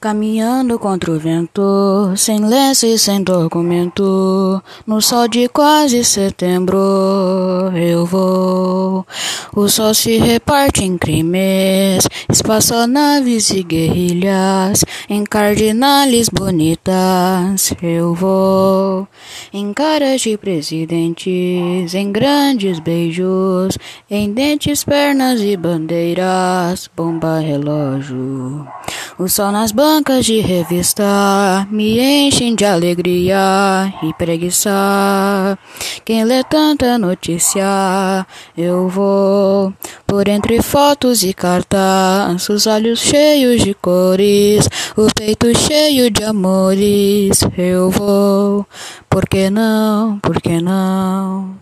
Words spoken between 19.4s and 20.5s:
Em caras de